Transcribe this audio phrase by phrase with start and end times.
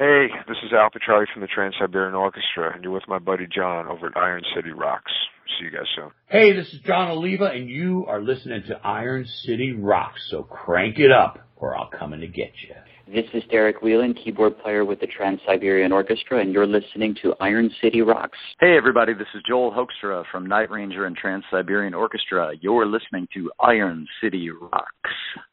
[0.00, 3.46] Hey, this is Al Pitrelli from the Trans Siberian Orchestra, and you're with my buddy
[3.54, 5.12] John over at Iron City Rocks.
[5.58, 6.08] See you guys soon.
[6.24, 10.22] Hey, this is Jon Oliva, and you are listening to Iron City Rocks.
[10.30, 12.74] So crank it up, or I'll come in to get you.
[13.12, 17.34] This is Derek Wieland, keyboard player with the Trans Siberian Orchestra, and you're listening to
[17.38, 18.38] Iron City Rocks.
[18.58, 22.52] Hey, everybody, this is Joel Hoekstra from Night Ranger and Trans Siberian Orchestra.
[22.62, 25.10] You're listening to Iron City Rocks.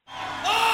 [0.07, 0.66] Ah!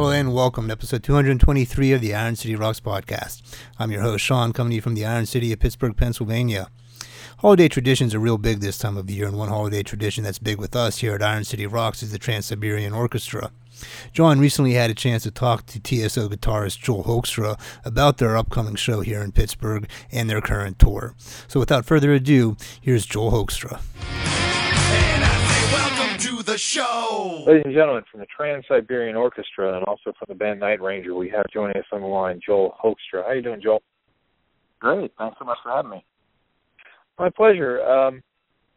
[0.00, 3.42] Hello and welcome to episode 223 of the Iron City Rocks podcast.
[3.78, 6.68] I'm your host, Sean, coming to you from the Iron City of Pittsburgh, Pennsylvania.
[7.40, 10.58] Holiday traditions are real big this time of year, and one holiday tradition that's big
[10.58, 13.50] with us here at Iron City Rocks is the Trans Siberian Orchestra.
[14.14, 18.76] John recently had a chance to talk to TSO guitarist Joel Hoekstra about their upcoming
[18.76, 21.14] show here in Pittsburgh and their current tour.
[21.46, 24.49] So without further ado, here's Joel Hoekstra
[26.20, 27.44] to the show.
[27.46, 31.14] Ladies and gentlemen, from the Trans Siberian Orchestra and also from the band Night Ranger,
[31.14, 33.22] we have joining us on the line Joel Hoekstra.
[33.22, 33.82] How are you doing, Joel?
[34.80, 35.12] Great.
[35.16, 36.04] Thanks so much for having me.
[37.18, 37.82] My pleasure.
[37.82, 38.22] Um,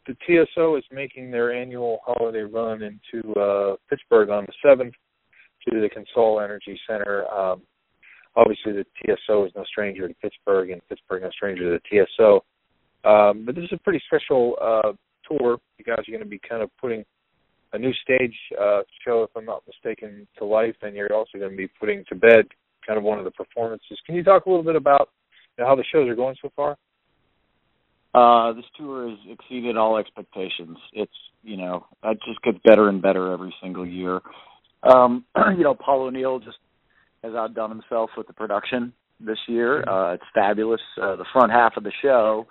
[0.07, 4.93] the TSO is making their annual holiday run into uh, Pittsburgh on the 7th
[5.67, 7.29] to the Consol Energy Center.
[7.29, 7.61] Um,
[8.37, 12.35] obviously, the TSO is no stranger to Pittsburgh, and Pittsburgh no stranger to the TSO.
[13.03, 14.93] Um, but this is a pretty special uh,
[15.27, 15.57] tour.
[15.77, 17.03] You guys are going to be kind of putting
[17.73, 21.51] a new stage uh, show, if I'm not mistaken, to life, and you're also going
[21.51, 22.45] to be putting to bed
[22.85, 23.99] kind of one of the performances.
[24.05, 25.09] Can you talk a little bit about
[25.57, 26.77] you know, how the shows are going so far?
[28.13, 30.77] Uh, this tour has exceeded all expectations.
[30.93, 34.21] It's you know it just gets better and better every single year.
[34.83, 35.25] Um,
[35.57, 36.57] you know, Paul O'Neill just
[37.23, 39.81] has outdone himself with the production this year.
[39.81, 39.89] Mm-hmm.
[39.89, 40.81] Uh, it's fabulous.
[41.01, 42.45] Uh, the front half of the show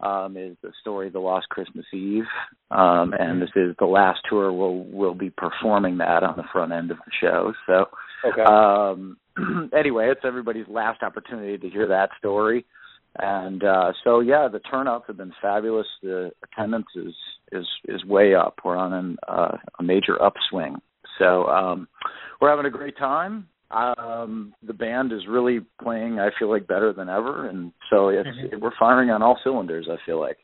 [0.00, 2.24] um, is the story The Lost Christmas Eve,
[2.70, 6.72] um, and this is the last tour we'll we'll be performing that on the front
[6.72, 7.52] end of the show.
[7.66, 7.86] So,
[8.24, 8.42] okay.
[8.42, 9.16] um,
[9.76, 12.66] anyway, it's everybody's last opportunity to hear that story,
[13.18, 15.86] and uh, so yeah, the turnouts have been fabulous.
[16.02, 17.14] The attendance is
[17.52, 18.60] is is way up.
[18.64, 20.76] We're on an, uh, a major upswing.
[21.18, 21.88] So um,
[22.40, 26.92] we're having a great time um the band is really playing i feel like better
[26.92, 28.60] than ever and so it's mm-hmm.
[28.60, 30.38] we're firing on all cylinders i feel like.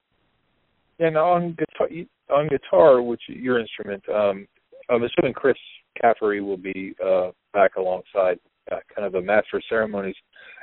[0.99, 1.89] And on guitar
[2.31, 4.47] on guitar which your instrument um
[4.91, 5.57] i'm assuming chris
[6.01, 8.39] caffery will be uh back alongside
[8.71, 10.15] uh, kind of a master of ceremonies.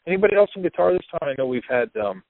[0.08, 1.30] Anybody else on guitar this time?
[1.30, 2.24] I know we've had um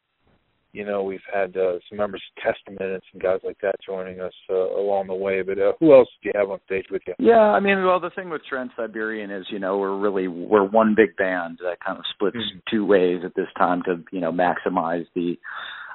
[0.72, 4.19] you know, we've had uh, some members of Testament and some guys like that joining
[4.19, 5.41] us uh, along the way.
[5.41, 7.16] But uh, who else do you have on stage with you?
[7.18, 10.68] Yeah, I mean, well, the thing with Trans Siberian is, you know, we're really we're
[10.68, 12.59] one big band that kind of splits mm-hmm.
[12.69, 15.38] two ways at this time to, you know, maximize the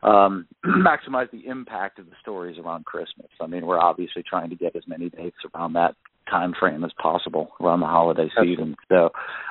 [0.03, 3.29] um maximize the impact of the stories around Christmas.
[3.41, 5.95] I mean, we're obviously trying to get as many dates around that
[6.29, 8.75] time frame as possible around the holiday season.
[8.89, 9.11] So,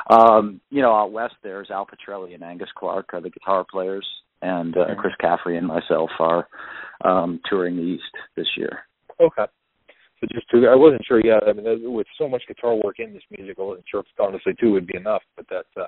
[0.10, 4.06] um, you know, out west there's Al Pitrelli and Angus Clark are the guitar players
[4.44, 6.48] and uh, Chris Caffery and myself are
[7.04, 8.04] um, touring the East
[8.36, 8.80] this year.
[9.20, 9.46] Okay.
[10.20, 11.22] So just to, I wasn't sure.
[11.26, 14.06] Yeah, I mean, with so much guitar work in this music, I wasn't sure if
[14.20, 15.22] honestly two would be enough.
[15.36, 15.88] But that's uh,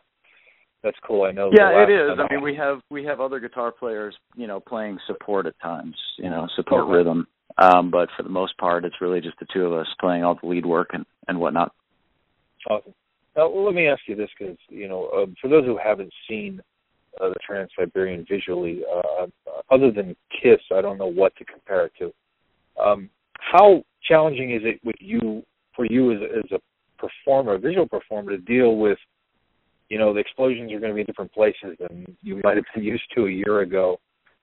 [0.83, 1.23] that's cool.
[1.23, 1.51] I know.
[1.55, 2.17] Yeah, it is.
[2.17, 5.95] I mean, we have we have other guitar players, you know, playing support at times,
[6.17, 6.93] you know, support okay.
[6.93, 7.27] rhythm.
[7.57, 10.37] Um, but for the most part, it's really just the two of us playing all
[10.41, 11.71] the lead work and and whatnot.
[12.69, 12.93] Awesome.
[13.35, 16.61] Now, let me ask you this, because you know, uh, for those who haven't seen
[17.21, 18.81] uh, the Trans Siberian visually.
[18.93, 19.27] Uh,
[19.71, 22.13] other than Kiss, I don't know what to compare it to.
[22.81, 23.09] Um,
[23.39, 25.43] how challenging is it with you
[25.75, 26.59] for you as, as a
[26.97, 28.97] performer, a visual performer, to deal with,
[29.89, 32.65] you know, the explosions are going to be in different places than you might have
[32.73, 33.97] been used to a year ago.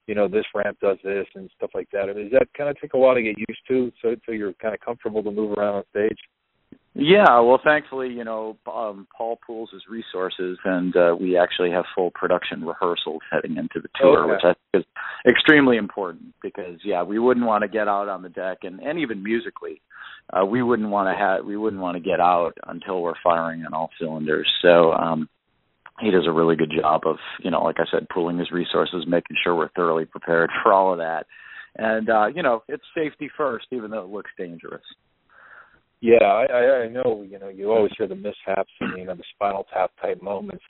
[0.07, 2.11] You know, this ramp does this and stuff like that.
[2.11, 4.33] I mean, does that kind of take a while to get used to, so so
[4.33, 6.19] you're kind of comfortable to move around on stage?
[6.95, 11.85] Yeah, well, thankfully, you know, um, Paul pools his resources, and uh, we actually have
[11.95, 14.33] full production rehearsals heading into the tour, okay.
[14.33, 14.93] which I think is
[15.27, 18.99] extremely important because, yeah, we wouldn't want to get out on the deck, and, and
[18.99, 19.81] even musically,
[20.35, 23.65] uh, we wouldn't want to have we wouldn't want to get out until we're firing
[23.65, 24.51] on all cylinders.
[24.61, 25.31] So um,
[26.01, 29.07] he does a really good job of, you know, like I said, pooling his resources,
[29.07, 31.27] making sure we're thoroughly prepared for all of that
[31.77, 34.83] and uh, you know it's safety first, even though it looks dangerous.
[36.03, 37.25] Yeah, I, I, know.
[37.25, 40.65] You know, you always hear the mishaps and you know the spinal tap type moments,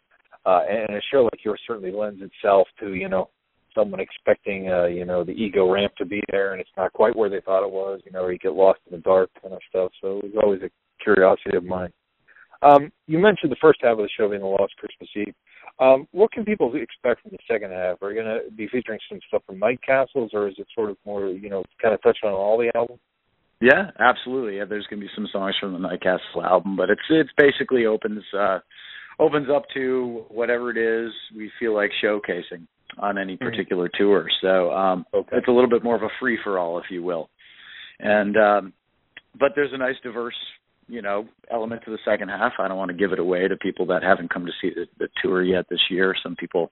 [0.44, 3.31] uh, and a show like yours certainly lends itself to you know
[3.75, 7.17] someone expecting uh, you know the ego ramp to be there, and it's not quite
[7.17, 8.02] where they thought it was.
[8.05, 9.90] You know, or you get lost in the dark kind of stuff.
[10.02, 10.70] So it was always a
[11.02, 11.94] curiosity of mine.
[12.61, 15.34] Um, you mentioned the first half of the show being the Lost Christmas Eve.
[15.81, 18.02] Um, what can people expect from the second half?
[18.02, 20.90] Are you going to be featuring some stuff from Night Castles, or is it sort
[20.90, 23.00] of more, you know, kind of touching on all the album?
[23.62, 24.56] Yeah, absolutely.
[24.56, 27.31] Yeah, there's going to be some songs from the Night Castle album, but it's it's
[27.38, 28.59] basically opens uh,
[29.20, 32.67] opens up to whatever it is we feel like showcasing
[32.99, 33.44] on any Mm-hmm.
[33.44, 34.03] particular mm-hmm.
[34.03, 34.26] tour.
[34.41, 35.37] So um, okay.
[35.37, 37.31] it's a little bit more of a free for all, if you will.
[38.00, 38.73] And um,
[39.38, 40.35] but there's a nice diverse
[40.93, 42.53] you know element to the second half.
[42.59, 44.87] I don't want to give it away to people that haven't come to see the,
[44.99, 46.15] the tour yet this year.
[46.23, 46.71] Some people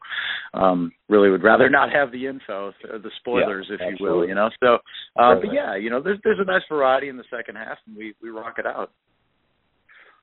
[0.55, 4.07] um really would rather not have the info, the spoilers, yeah, if absolutely.
[4.07, 4.29] you will.
[4.29, 4.75] You know, so
[5.21, 7.97] uh, but yeah, you know, there's there's a nice variety in the second half, and
[7.97, 8.91] we we rock it out.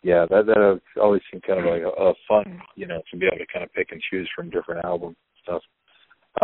[0.04, 3.26] Yeah, that that always seemed kind of like a, a fun, you know, to be
[3.26, 5.64] able to kind of pick and choose from different albums and stuff.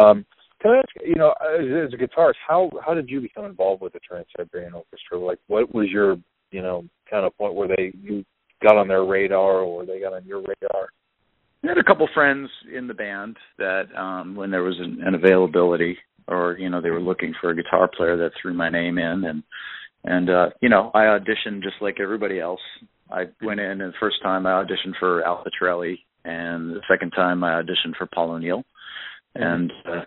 [0.03, 0.25] Um,
[0.59, 3.81] can I ask, you know, as, as a guitarist, how how did you become involved
[3.81, 5.19] with the Trans Siberian Orchestra?
[5.19, 6.17] Like, what was your,
[6.51, 8.23] you know, kind of point where they you
[8.61, 10.89] got on their radar or they got on your radar?
[11.63, 15.15] I had a couple friends in the band that, um, when there was an, an
[15.15, 18.97] availability, or you know, they were looking for a guitar player that threw my name
[18.97, 19.43] in, and
[20.03, 22.61] and uh, you know, I auditioned just like everybody else.
[23.09, 27.11] I went in, and the first time I auditioned for Al Pitrelli, and the second
[27.11, 28.63] time I auditioned for Paul O'Neill
[29.35, 30.01] and uh,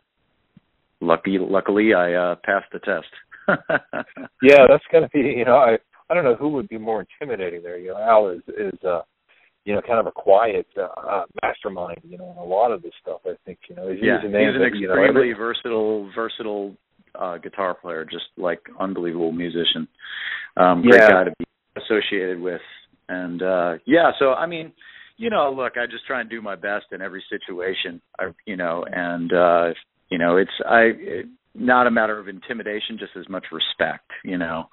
[1.00, 3.06] lucky luckily I uh, passed the test.
[4.42, 7.62] yeah, that's gonna be you know I I don't know who would be more intimidating
[7.62, 7.78] there.
[7.78, 9.02] You know, Al is is uh
[9.64, 11.98] you know kind of a quiet uh, mastermind.
[12.04, 13.20] You know, in a lot of this stuff.
[13.26, 16.76] I think you know he's yeah, he's an that, extremely you know, every, versatile versatile
[17.18, 19.88] uh, guitar player, just like unbelievable musician.
[20.56, 21.10] Um, great Yeah.
[21.10, 21.44] guy to be
[21.76, 22.60] associated with,
[23.08, 24.12] and uh, yeah.
[24.18, 24.72] So I mean,
[25.16, 28.00] you know, look, I just try and do my best in every situation.
[28.18, 29.74] I, you know, and uh,
[30.10, 30.80] you know, it's I.
[30.96, 31.26] It,
[31.58, 34.10] not a matter of intimidation, just as much respect.
[34.24, 34.64] You know,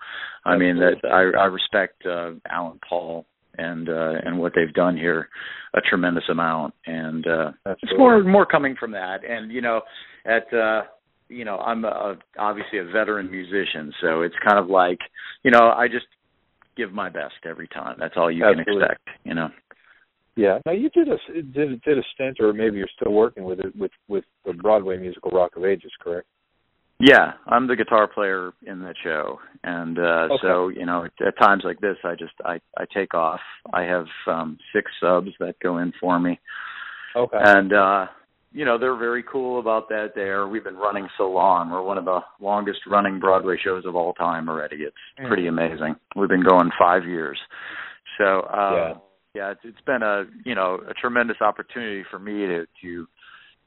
[0.46, 3.26] I mean that I, I respect uh, Alan Paul
[3.58, 5.30] and uh, and what they've done here
[5.74, 9.20] a tremendous amount, and uh, it's more more coming from that.
[9.28, 9.82] And you know,
[10.26, 10.84] at uh,
[11.30, 15.00] you know, I'm a, obviously a veteran musician, so it's kind of like
[15.44, 16.06] you know, I just
[16.76, 17.98] give my best every time.
[18.00, 18.74] That's all you Absolutely.
[18.74, 19.10] can expect.
[19.24, 19.50] You know.
[20.36, 20.60] Yeah.
[20.66, 23.76] Now you did a did did a stint, or maybe you're still working with it
[23.76, 26.28] with with the Broadway musical Rock of Ages, correct?
[27.06, 30.36] Yeah, I'm the guitar player in that show, and uh Okay.
[30.42, 33.42] so you know, at at times like this, I just I I take off.
[33.74, 36.40] I have um six subs that go in for me,
[37.14, 37.38] Okay.
[37.42, 38.06] and uh
[38.54, 40.14] you know they're very cool about that.
[40.16, 41.72] There, we've been running so long.
[41.72, 44.78] We're one of the longest running Broadway shows of all time already.
[44.84, 45.28] It's Mm.
[45.28, 45.96] pretty amazing.
[46.16, 47.38] We've been going five years,
[48.18, 48.94] so uh, Yeah.
[49.36, 53.08] yeah, it's, it's been a you know a tremendous opportunity for me to to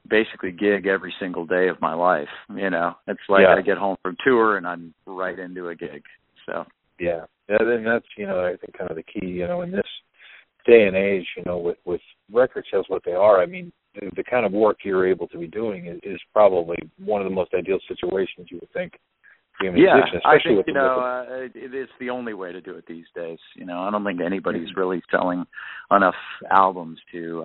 [0.09, 2.29] basically gig every single day of my life.
[2.49, 3.55] You know, it's like Yeah.
[3.55, 6.03] I get home from tour and I'm right into a gig.
[6.45, 6.65] So
[6.99, 9.87] Yeah, and that's you know I think kind of the key you know in this
[10.65, 12.01] day and age you know with with
[12.31, 13.41] record sales what they are.
[13.41, 16.77] I mean the, the kind of work you're able to be doing is, is probably
[17.03, 18.93] one of the most ideal situations you would think.
[18.93, 18.97] to
[19.61, 22.51] be a yeah, musician, I think with you know uh, it, it's the only way
[22.51, 23.39] to do it these days.
[23.55, 24.79] You know, I don't think anybody's Mm-hmm.
[24.79, 25.45] really selling
[25.91, 26.15] enough
[26.51, 27.43] albums to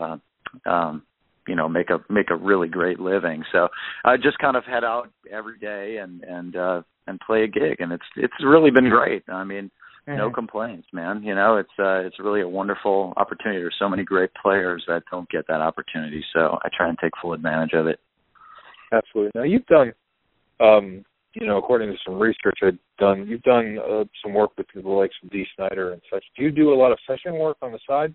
[0.67, 1.03] uh, um,
[1.47, 3.45] you know make a make a really great living.
[3.53, 3.69] So
[4.05, 7.77] I just kind of head out every day and and uh, and play a gig,
[7.81, 9.25] and it's it's really been great.
[9.29, 9.71] I mean,
[10.07, 11.23] the, no complaints, man.
[11.23, 13.61] You know, it's uh it's really a wonderful opportunity.
[13.61, 17.13] There's so many great players that don't get that opportunity, so I try and take
[17.21, 17.99] full advantage of it.
[18.93, 19.33] Absolutely.
[19.35, 19.93] Now you've done,
[20.61, 24.67] um, you know, according to some research I've done, you've done uh, some work with
[24.75, 26.25] the likes of Dee Snider and such.
[26.37, 28.15] Do you do a lot of session work on the side?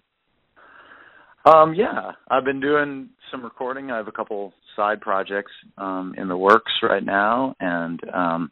[1.47, 3.91] Um yeah, I've been doing some recording.
[3.91, 8.51] I have a couple side projects um in the works right now and um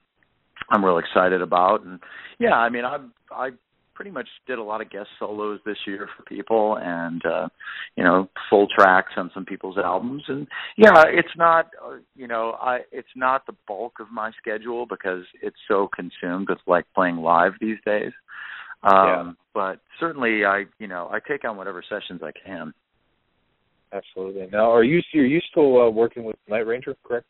[0.70, 2.00] I'm real excited about and
[2.40, 2.98] yeah, I mean I
[3.32, 3.50] I
[3.96, 7.48] pretty much did a lot of guest solos this year for people and uh
[7.96, 10.48] you know full tracks on some people's albums and
[10.78, 15.24] yeah it's not uh, you know i it's not the bulk of my schedule because
[15.42, 18.12] it's so consumed with like playing live these days
[18.84, 19.32] um Yeah.
[19.54, 22.74] but certainly i you know i take on whatever sessions i can
[23.94, 24.48] Absolutely.
[24.51, 26.96] Now, are you are you still uh, working with Night Ranger?
[27.04, 27.25] Correct.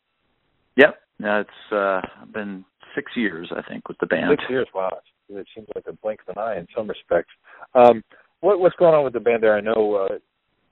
[0.76, 2.02] yep that's uh
[2.34, 4.68] been six years i think with the band Six years.
[4.76, 4.90] Wow,
[5.30, 7.30] it seems like a blink of an eye in some respects.
[7.74, 8.04] Um,
[8.42, 9.56] what what's going on with the band there?
[9.56, 10.18] I know uh,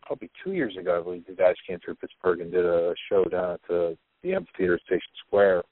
[0.06, 3.24] probably two years ago, I believe you guys came through Pittsburgh and did a show
[3.26, 5.64] down at the, the amphitheater Station Square.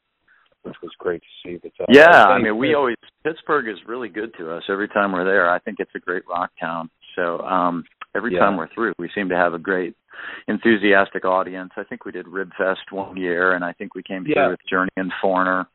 [0.64, 1.58] which was great to see.
[1.62, 5.12] But, uh, yeah, I mean, we always Pittsburgh is really good to us every time
[5.12, 5.50] we're there.
[5.50, 6.90] I think it's a great rock town.
[7.18, 7.84] So um
[8.16, 8.40] every Yeah.
[8.40, 9.96] time we're through, we seem to have a great
[10.48, 11.72] enthusiastic audience.
[11.78, 14.50] I think we did Ribfest one year, and I think we came Yeah.
[14.50, 15.68] with Journey and Foreigner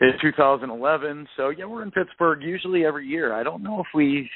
[0.00, 1.28] in 2011.
[1.36, 3.32] So yeah, we're in Pittsburgh usually every year.
[3.32, 4.28] I don't know if we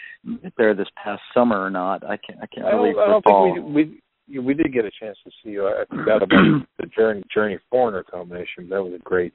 [0.43, 2.05] get there this past summer or not.
[2.05, 2.39] I can't.
[2.43, 5.17] I can't I really I don't think we we you- we did get a chance
[5.25, 5.67] to see you.
[5.67, 8.69] I I forgot about the Journey Journey Foreigner combination.
[8.69, 9.33] That was a great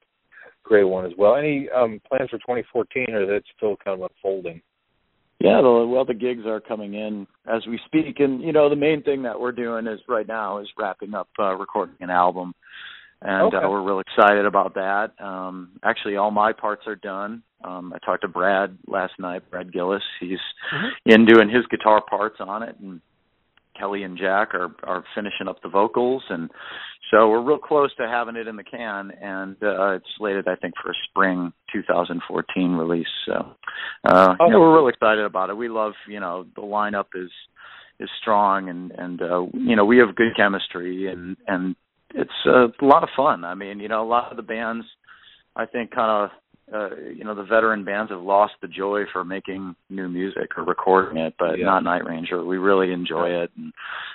[0.64, 1.36] great one as well.
[1.36, 4.62] Any um plans for 2014, or that's still kind of unfolding?
[5.44, 8.76] Yeah, the, well, the gigs are coming in as we speak, and you know, the
[8.76, 12.54] main thing that we're doing is right now is wrapping up uh, recording an album,
[13.22, 13.58] and Okay.
[13.58, 15.12] uh, we're real excited about that.
[15.20, 17.42] Um, actually, all my parts are done.
[17.64, 20.04] Um, I talked to Brad last night, Brad Gillis.
[20.20, 20.40] He's
[21.06, 23.02] in doing his guitar parts on it, and
[23.78, 26.50] Kelly and Jack are are finishing up the vocals, and
[27.12, 30.56] so we're real close to having it in the can, and uh, it's slated, I
[30.56, 33.06] think, for a spring 2014 release.
[33.26, 33.34] So,
[34.06, 35.58] uh, yeah, we're real excited about it.
[35.58, 37.30] We love, you know, the lineup is
[38.00, 41.76] is strong, and and uh, you know, we have good chemistry, and and
[42.16, 43.44] it's a lot of fun.
[43.44, 44.86] I mean, you know, a lot of the bands,
[45.56, 46.38] I think, kind of.
[46.74, 50.64] Uh, you know the veteran bands have lost the joy for making new music or
[50.64, 51.66] recording it, but Yeah.
[51.66, 52.44] not Night Ranger.
[52.46, 53.74] We really enjoy it, and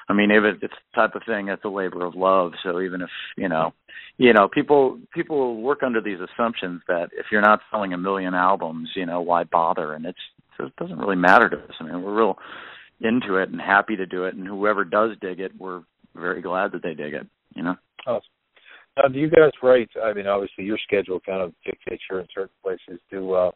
[0.09, 2.53] I mean, even it's the type of thing that's a labor of love.
[2.63, 3.75] So even if you know,
[4.17, 8.33] you know, people people work under these assumptions that if you're not selling a million
[8.33, 9.93] albums, you know, why bother?
[9.93, 10.19] And it's
[10.59, 11.75] it doesn't really matter to us.
[11.79, 12.39] I mean, we're real
[13.03, 15.83] into it and happy to do it, and whoever does dig it, we're
[16.15, 17.27] very glad that they dig it.
[17.55, 17.77] You know.
[18.07, 18.23] Awesome.
[18.97, 19.91] Now, do you guys write?
[20.03, 23.01] I mean, obviously, your schedule kind of dictates you're in certain places.
[23.11, 23.51] Do uh,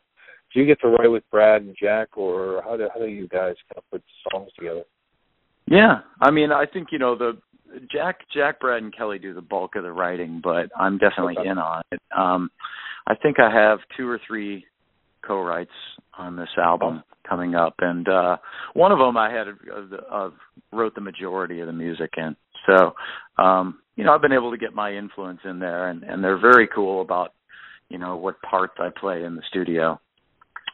[0.52, 3.28] do you get to write with Brad and Jack, or how do how do you
[3.28, 4.82] guys kind of put songs together?
[5.66, 7.38] Yeah, I mean, I think you know the
[7.90, 11.48] Jack, Jack, Brad, and Kelly do the bulk of the writing, but I'm definitely Okay.
[11.48, 12.00] in on it.
[12.16, 12.50] Um,
[13.06, 14.66] I think I have two or three
[15.22, 15.70] co-writes
[16.18, 18.36] on this album coming up, and uh,
[18.74, 20.30] one of them I had uh, uh,
[20.72, 22.36] wrote the majority of the music in.
[22.66, 22.94] So,
[23.42, 26.38] um, you know, I've been able to get my influence in there, and, and they're
[26.38, 27.32] very cool about
[27.88, 30.00] you know what parts I play in the studio.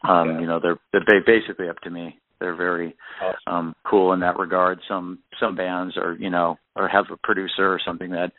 [0.07, 0.39] Um, Yeah.
[0.41, 2.19] You know, they're they're basically up to me.
[2.39, 3.37] They're very Awesome.
[3.47, 4.79] um cool in that regard.
[4.87, 8.31] Some some bands are, you know, or have a producer or something that,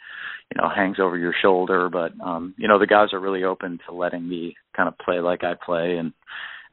[0.55, 3.79] you know, hangs over your shoulder, but um, you know, the guys are really open
[3.89, 6.13] to letting me kind of play like I play and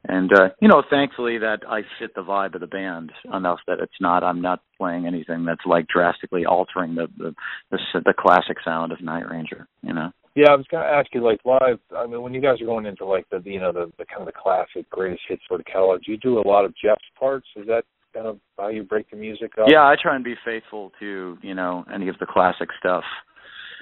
[0.08, 3.78] and uh, you know, thankfully that I fit the vibe of the band enough that
[3.80, 7.34] it's not I'm not playing anything that's like drastically altering the the
[7.70, 10.12] the, the classic sound of Night Ranger, you know.
[10.34, 11.78] Yeah, I was going to ask you, like live.
[11.96, 14.20] I mean, when you guys are going into like the you know the, the kind
[14.20, 17.00] of the classic greatest hits sort of catalog, do you do a lot of Jeff's
[17.18, 17.46] parts?
[17.56, 19.66] Is that kind of how you break the music up?
[19.68, 23.04] Yeah, I try and be faithful to, you know, any of the classic stuff.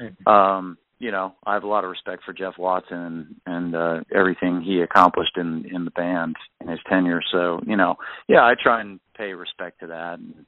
[0.00, 0.26] Mhm.
[0.30, 4.00] Um, you know, I have a lot of respect for Jeff Watson and, and uh
[4.14, 7.20] everything he accomplished in in the band in his tenure.
[7.32, 7.96] So, you know,
[8.28, 10.46] yeah, I try and pay respect to that and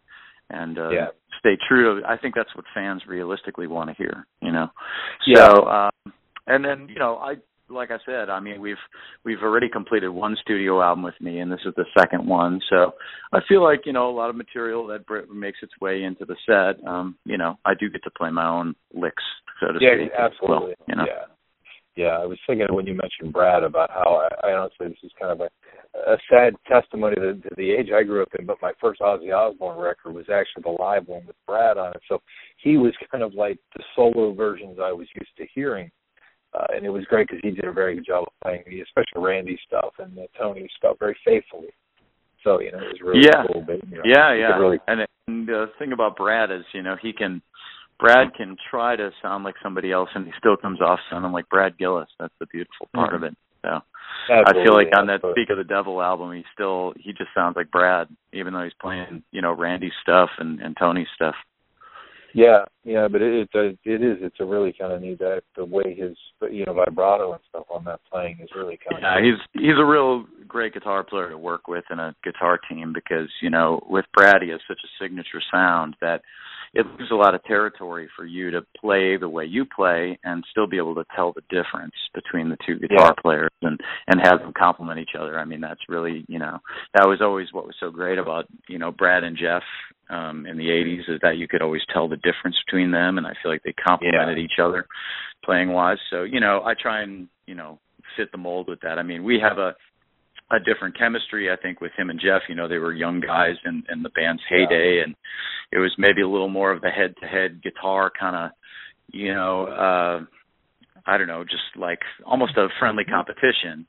[0.51, 1.07] and uh Yeah.
[1.39, 4.69] stay true to I think that's what fans realistically want to hear, you know.
[5.27, 5.49] Yeah.
[5.55, 6.13] So, um
[6.47, 7.37] and then, you know, I
[7.69, 8.77] like I said, I mean, we've
[9.25, 12.61] we've already completed one studio album with me, and this is the second one.
[12.71, 12.93] So
[13.33, 16.37] I feel like you know a lot of material that makes its way into the
[16.47, 16.87] set.
[16.87, 19.23] Um, you know, I do get to play my own licks,
[19.61, 20.13] so to yeah, speak.
[20.13, 20.75] Yeah, absolutely.
[20.79, 22.19] Well, you know, Yeah, yeah.
[22.23, 25.33] I was thinking when you mentioned Brad about how I, I honestly this is kind
[25.33, 25.49] of a
[26.07, 28.47] a sad testimony to, to the age I grew up in.
[28.47, 32.03] But my first Ozzy Osbourne record was actually the live one with Brad on it,
[32.09, 32.21] so
[32.63, 35.91] he was kind of like the solo versions I was used to hearing.
[36.57, 38.81] Uh, and it was great because he did a very good job of playing the,
[38.81, 41.69] especially Randy stuff and the Tony stuff very faithfully.
[42.43, 43.45] So you know it was really Yeah.
[43.47, 43.63] cool.
[43.67, 44.57] But, you know, yeah, yeah.
[44.57, 47.43] Really, And, and the thing about Brad is, you know, he can.
[47.99, 51.49] Brad can try to sound like somebody else, and he still comes off sounding like
[51.49, 52.09] Brad Gillis.
[52.21, 53.17] That's the beautiful part Mhm.
[53.17, 53.35] of it.
[53.63, 53.81] So
[54.29, 55.43] I feel like on that absolutely.
[55.43, 58.75] Speak of the Devil album, he still he just sounds like Brad, even though he's
[58.75, 61.35] playing, you know, Randy stuff and and Tony stuff.
[62.37, 64.19] Yeah, yeah, but it it, it is.
[64.21, 66.19] It's a really kind of neat that the way his
[66.53, 69.25] you know vibrato and stuff on that playing is really kind Yeah, of.
[69.25, 72.93] Yeah, he's he's a real great guitar player to work with in a guitar team
[72.93, 76.21] because you know with Brad he has such a signature sound that
[76.77, 80.45] it leaves a lot of territory for you to play the way you play and
[80.51, 83.23] still be able to tell the difference between the two guitar Yeah.
[83.23, 85.39] players and and have them complement each other.
[85.39, 86.59] I mean that's really you know
[86.95, 89.63] that was always what was so great about you know Brad and Jeff
[90.11, 93.27] um in the 80s is that you could always tell the difference between them and
[93.27, 94.87] I feel like they complemented each other
[95.45, 95.99] playing wise.
[96.11, 97.79] So, you know, I try and, you know,
[98.17, 98.99] fit the mold with that.
[98.99, 99.75] I mean, we have a
[100.51, 102.43] a different chemistry, I think, with him and Jeff.
[102.49, 105.15] You know, they were young guys in, in the band's heyday and
[105.73, 108.51] it was maybe a little more of the head to head guitar kind of,
[109.13, 110.25] you know, uh
[111.07, 113.87] I don't know, just like almost a friendly competition.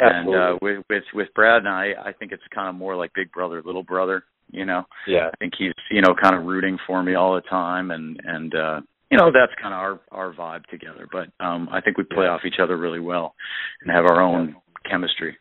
[0.00, 0.34] Absolutely.
[0.34, 3.10] And uh, with with with Brad and I, I think it's kind of more like
[3.14, 4.24] big brother, little brother.
[4.50, 4.84] You know.
[5.06, 5.28] Yeah.
[5.32, 8.54] I think he's you know kind of rooting for me all the time, and and
[8.54, 11.08] uh, you know that's kind of our our vibe together.
[11.10, 12.30] But um, I think we play yeah.
[12.30, 13.34] off each other really well,
[13.82, 14.90] and have our own yeah.
[14.90, 15.36] chemistry.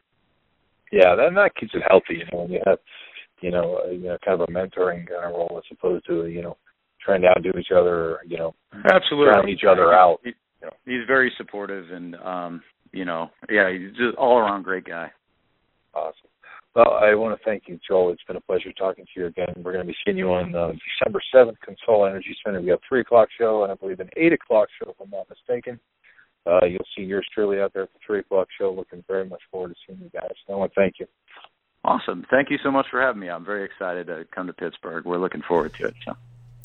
[0.91, 2.20] Yeah, that that keeps it healthy.
[2.20, 2.79] You know, when you have
[3.41, 6.27] you know, uh, you know, kind of a mentoring kind of role as opposed to
[6.27, 6.58] you know
[7.03, 8.53] trying to outdo each other, you know,
[8.91, 10.20] absolutely each other out.
[10.24, 10.74] He, you know.
[10.86, 15.12] He's very supportive and um, you know, yeah, he's just all around great guy.
[15.94, 16.29] Awesome.
[16.75, 18.12] Well, I want to thank you, Joel.
[18.12, 19.48] It's been a pleasure talking to you again.
[19.58, 22.62] We're going to be seeing you on uh, December 7th, Consol Energy Center.
[22.62, 25.27] We have 3 o'clock show and I believe an 8 o'clock show, if I'm not
[25.27, 25.79] mistaken.
[26.48, 28.72] Uh, you'll see yours truly out there at the 3 o'clock show.
[28.72, 30.32] Looking very much forward to seeing you guys.
[30.50, 31.08] I want to thank you.
[31.84, 32.25] Awesome.
[32.30, 33.30] Thank you so much for having me.
[33.30, 35.06] I'm very excited to come to Pittsburgh.
[35.06, 35.96] We're looking forward to it.
[36.06, 36.13] So.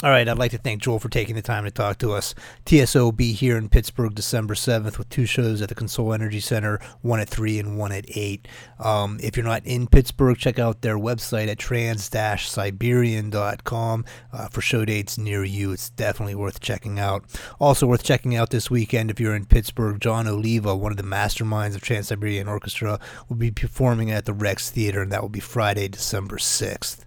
[0.02, 2.34] All right, I'd like to thank Joel for taking the time to talk to us.
[2.66, 6.40] TSO will be here in Pittsburgh December 7th with two shows at the Consol Energy
[6.40, 8.48] Center, one at 3 and one at 8.
[8.80, 14.84] Um, if you're not in Pittsburgh, check out their website at trans-siberian.com uh, for show
[14.84, 15.70] dates near you.
[15.70, 17.24] It's definitely worth checking out.
[17.60, 21.04] Also worth checking out this weekend if you're in Pittsburgh, Jon Oliva, one of the
[21.04, 25.38] masterminds of Trans-Siberian Orchestra, will be performing at the Rex Theater, and that will be
[25.38, 27.04] Friday, December 6th.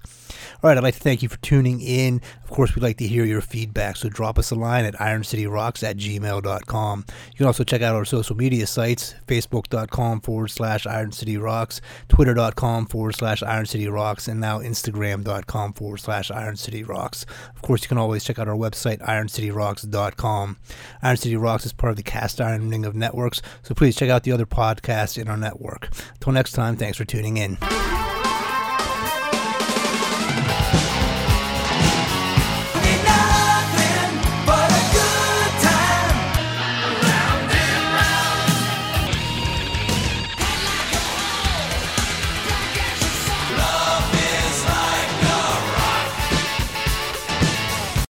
[0.64, 2.22] All right, I'd like to thank you for tuning in.
[2.44, 5.84] Of course, we'd like to hear your feedback, so drop us a line at ironcityrocks
[5.84, 7.06] at gmail.com.
[7.32, 13.16] You can also check out our social media sites facebook.com forward slash ironcityrocks, twitter.com forward
[13.16, 17.26] slash ironcityrocks, and now instagram.com forward slash ironcityrocks.
[17.56, 20.58] Of course, you can always check out our website, ironcityrocks.com.
[21.02, 24.24] Iron City Rocks is part of the cast ironing of networks, so please check out
[24.24, 25.90] the other podcasts in our network.
[26.16, 27.58] Until next time, thanks for tuning in.